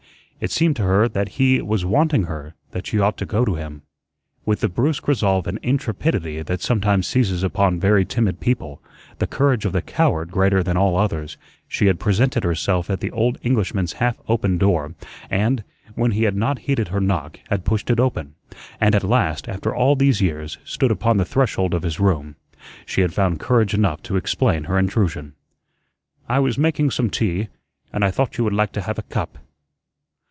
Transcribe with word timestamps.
It 0.43 0.49
seemed 0.49 0.75
to 0.77 0.83
her 0.83 1.07
that 1.07 1.29
he 1.37 1.61
was 1.61 1.85
wanting 1.85 2.23
her, 2.23 2.55
that 2.71 2.87
she 2.87 2.97
ought 2.99 3.15
to 3.17 3.27
go 3.27 3.45
to 3.45 3.57
him. 3.57 3.83
With 4.43 4.61
the 4.61 4.69
brusque 4.69 5.07
resolve 5.07 5.45
and 5.45 5.59
intrepidity 5.61 6.41
that 6.41 6.61
sometimes 6.61 7.05
seizes 7.05 7.43
upon 7.43 7.79
very 7.79 8.05
timid 8.05 8.39
people 8.39 8.81
the 9.19 9.27
courage 9.27 9.65
of 9.65 9.71
the 9.71 9.83
coward 9.83 10.31
greater 10.31 10.63
than 10.63 10.77
all 10.77 10.97
others 10.97 11.37
she 11.67 11.85
had 11.85 11.99
presented 11.99 12.43
herself 12.43 12.89
at 12.89 13.01
the 13.01 13.11
old 13.11 13.37
Englishman's 13.43 13.93
half 13.93 14.17
open 14.27 14.57
door, 14.57 14.95
and, 15.29 15.63
when 15.93 16.09
he 16.09 16.23
had 16.23 16.35
not 16.35 16.57
heeded 16.65 16.87
her 16.87 16.99
knock, 16.99 17.39
had 17.51 17.63
pushed 17.63 17.91
it 17.91 17.99
open, 17.99 18.33
and 18.79 18.95
at 18.95 19.03
last, 19.03 19.47
after 19.47 19.75
all 19.75 19.95
these 19.95 20.21
years, 20.21 20.57
stood 20.65 20.89
upon 20.89 21.17
the 21.17 21.23
threshold 21.25 21.71
of 21.75 21.83
his 21.83 21.99
room. 21.99 22.35
She 22.87 23.01
had 23.01 23.13
found 23.13 23.39
courage 23.39 23.75
enough 23.75 24.01
to 24.01 24.15
explain 24.15 24.63
her 24.63 24.79
intrusion. 24.79 25.33
"I 26.27 26.39
was 26.39 26.57
making 26.57 26.89
some 26.89 27.11
tea, 27.11 27.49
and 27.93 28.03
I 28.03 28.09
thought 28.09 28.39
you 28.39 28.43
would 28.43 28.53
like 28.53 28.71
to 28.71 28.81
have 28.81 28.97
a 28.97 29.03
cup." 29.03 29.37